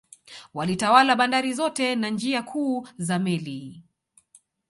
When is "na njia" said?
1.95-2.43